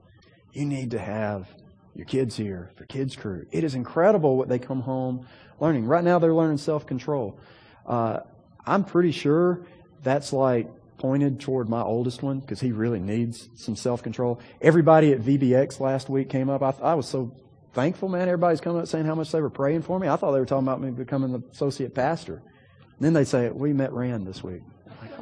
[0.52, 1.48] You need to have
[1.94, 3.46] your kids here for Kids Crew.
[3.50, 5.26] It is incredible what they come home
[5.60, 5.86] learning.
[5.86, 7.38] Right now, they're learning self control.
[7.84, 8.20] Uh,
[8.64, 9.66] I'm pretty sure
[10.02, 14.40] that's like pointed toward my oldest one because he really needs some self control.
[14.60, 16.62] Everybody at VBS last week came up.
[16.62, 17.32] I, I was so
[17.76, 18.22] thankful, man.
[18.22, 20.08] Everybody's coming up saying how much they were praying for me.
[20.08, 22.36] I thought they were talking about me becoming the associate pastor.
[22.36, 24.62] And then they say, We met Rand this week.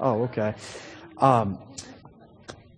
[0.01, 0.55] Oh, okay.
[1.19, 1.59] Um,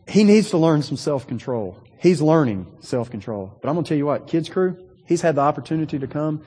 [0.09, 1.79] he needs to learn some self control.
[1.99, 3.59] He's learning self control.
[3.61, 6.43] But I'm going to tell you what, kids crew, he's had the opportunity to come.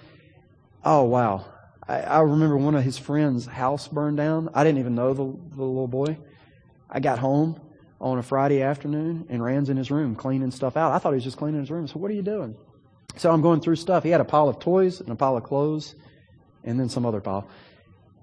[0.84, 1.46] Oh, wow.
[1.88, 4.50] I, I remember one of his friends' house burned down.
[4.56, 5.24] I didn't even know the,
[5.56, 6.18] the little boy.
[6.90, 7.62] I got home
[8.02, 10.94] on a Friday afternoon and Rand's in his room cleaning stuff out.
[10.94, 11.88] I thought he was just cleaning his room.
[11.88, 12.56] So, what are you doing?
[13.18, 14.04] So, I'm going through stuff.
[14.04, 15.96] He had a pile of toys and a pile of clothes
[16.64, 17.48] and then some other pile.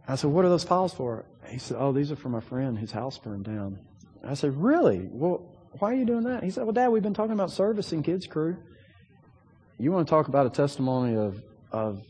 [0.08, 1.24] I said, What are those piles for?
[1.48, 3.78] He said, Oh, these are for my friend whose house burned down.
[4.24, 5.08] I said, Really?
[5.10, 6.42] Well, why are you doing that?
[6.42, 8.56] He said, Well, Dad, we've been talking about servicing kids' crew.
[9.78, 12.02] You want to talk about a testimony of, of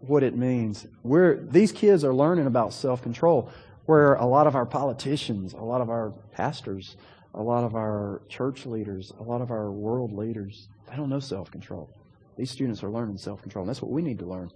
[0.00, 0.86] what it means.
[1.02, 3.50] We're, these kids are learning about self control,
[3.86, 6.96] where a lot of our politicians, a lot of our pastors,
[7.34, 11.20] a lot of our church leaders, a lot of our world leaders, they don't know
[11.20, 11.90] self control.
[12.36, 14.50] These students are learning self control, and that's what we need to learn.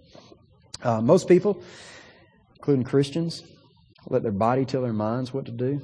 [0.81, 1.61] Uh, most people,
[2.55, 3.43] including Christians,
[4.07, 5.81] let their body tell their minds what to do.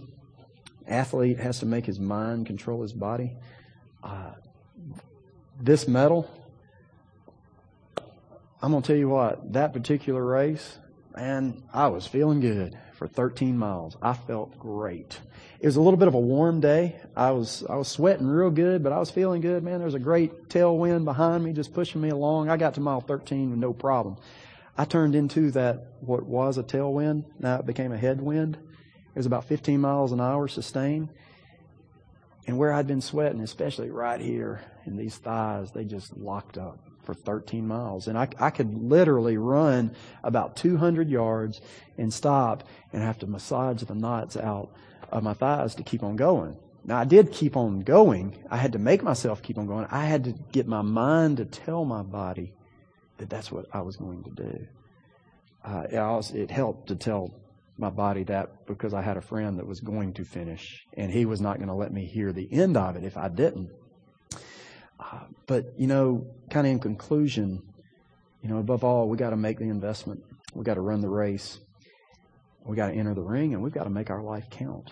[0.88, 3.38] Athlete has to make his mind control his body.
[4.04, 4.32] Uh,
[5.60, 6.30] this medal,
[8.62, 10.78] I'm going to tell you what, that particular race,
[11.16, 13.97] man, I was feeling good for 13 miles.
[14.01, 15.20] I felt great.
[15.59, 16.99] It was a little bit of a warm day.
[17.16, 19.80] I was I was sweating real good, but I was feeling good, man.
[19.80, 22.49] There was a great tailwind behind me just pushing me along.
[22.49, 24.18] I got to mile 13 with no problem.
[24.78, 28.55] I turned into that what was a tailwind, now it became a headwind.
[28.55, 31.09] It was about 15 miles an hour sustained.
[32.47, 36.91] And where I'd been sweating, especially right here in these thighs, they just locked up
[37.12, 38.07] for 13 miles.
[38.07, 39.93] And I, I could literally run
[40.24, 41.59] about 200 yards
[41.97, 44.72] and stop and have to massage the knots out
[45.09, 46.57] of my thighs to keep on going.
[46.86, 48.43] Now, I did keep on going.
[48.49, 49.88] I had to make myself keep on going.
[49.91, 52.53] I had to get my mind to tell my body
[53.18, 54.68] that that's what I was going to do.
[55.64, 57.36] Uh, it, also, it helped to tell
[57.78, 61.26] my body that because I had a friend that was going to finish, and he
[61.26, 63.70] was not going to let me hear the end of it if I didn't.
[65.02, 67.62] Uh, but, you know, kind of in conclusion,
[68.41, 70.24] you know, above all, we got to make the investment.
[70.54, 71.60] We got to run the race.
[72.64, 74.91] We got to enter the ring, and we've got to make our life count.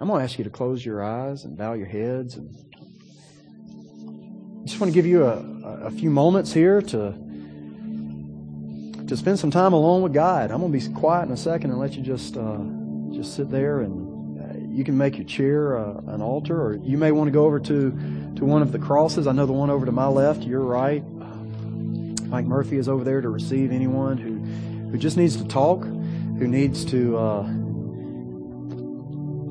[0.00, 2.34] I'm going to ask you to close your eyes and bow your heads.
[2.34, 2.52] And
[4.60, 5.36] I just want to give you a,
[5.84, 7.14] a few moments here to
[9.06, 10.50] to spend some time alone with God.
[10.50, 12.58] I'm going to be quiet in a second and let you just uh,
[13.12, 16.96] just sit there and uh, you can make your chair uh, an altar, or you
[16.96, 17.90] may want to go over to
[18.42, 19.28] to one of the crosses.
[19.28, 21.04] I know the one over to my left, your right.
[22.26, 24.38] Mike Murphy is over there to receive anyone who
[24.90, 27.42] who just needs to talk, who needs to uh,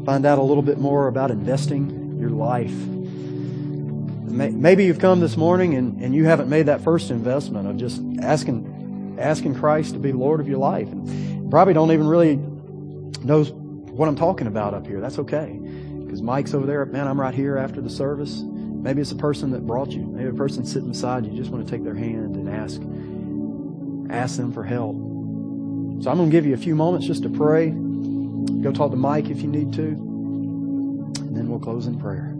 [0.03, 2.73] find out a little bit more about investing your life.
[4.29, 8.01] Maybe you've come this morning and, and you haven't made that first investment of just
[8.21, 10.91] asking asking Christ to be Lord of your life.
[10.91, 14.99] And probably don't even really know what I'm talking about up here.
[14.99, 15.57] That's okay.
[16.03, 16.85] Because Mike's over there.
[16.85, 18.43] Man, I'm right here after the service.
[18.81, 20.03] Maybe it's a person that brought you.
[20.03, 21.31] Maybe a person sitting beside you.
[21.31, 22.81] you just want to take their hand and ask,
[24.11, 24.95] ask them for help.
[26.03, 27.69] So I'm going to give you a few moments just to pray.
[27.69, 29.81] Go talk to Mike if you need to.
[29.83, 32.30] And then we'll close in prayer.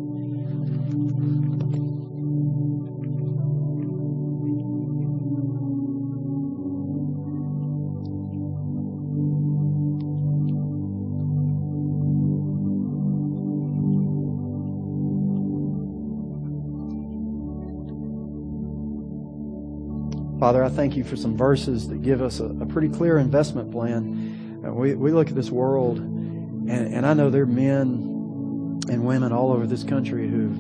[20.42, 23.72] Father, I thank you for some verses that give us a, a pretty clear investment
[23.72, 24.64] plan.
[24.66, 29.06] Uh, we, we look at this world, and, and I know there are men and
[29.06, 30.56] women all over this country who've,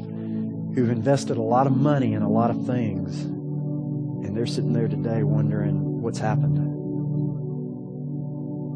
[0.75, 4.87] who've invested a lot of money in a lot of things, and they're sitting there
[4.87, 6.57] today wondering what's happened.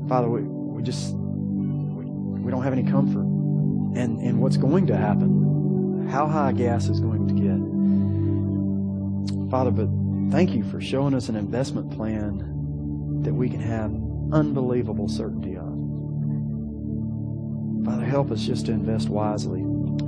[0.10, 3.26] Father, we, we just we, we don't have any comfort
[3.96, 9.52] in, in what's going to happen, how high gas is going to get.
[9.52, 9.88] Father, but
[10.32, 13.92] Thank you for showing us an investment plan that we can have
[14.32, 15.76] unbelievable certainty on.
[17.86, 19.62] Father, help us just to invest wisely.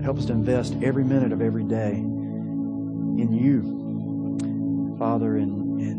[0.03, 5.91] Help us to invest every minute of every day in you, Father, in, in,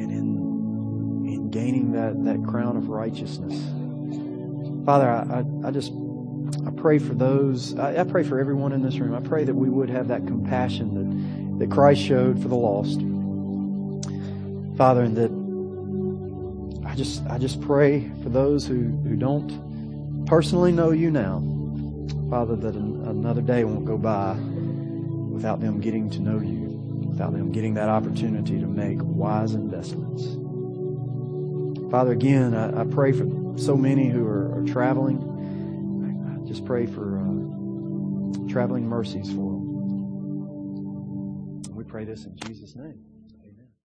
[0.00, 3.54] and in, in gaining that, that crown of righteousness.
[4.84, 5.92] Father, I, I, I just
[6.66, 7.76] I pray for those.
[7.78, 9.14] I, I, pray for everyone in this room.
[9.14, 13.00] I pray that we would have that compassion that, that Christ showed for the lost.
[14.76, 15.30] Father, and that
[16.88, 21.40] I just I just pray for those who, who don't personally know you now,
[22.28, 26.68] Father, that an, another day won't go by without them getting to know you,
[27.08, 30.24] without them getting that opportunity to make wise investments.
[31.90, 35.18] Father, again, I, I pray for so many who are, are traveling.
[35.22, 39.64] I, just pray for uh, traveling mercies for them.
[41.74, 43.13] We pray this in Jesus' name.